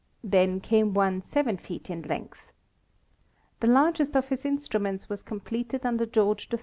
Then 0.23 0.59
came 0.61 0.95
one 0.95 1.21
7 1.21 1.57
feet 1.57 1.87
in 1.87 2.01
length. 2.01 2.51
The 3.59 3.67
largest 3.67 4.17
of 4.17 4.29
his 4.29 4.45
instru 4.45 4.81
ments 4.81 5.09
was 5.09 5.21
completed 5.21 5.85
under 5.85 6.07
George 6.07 6.47
III. 6.51 6.59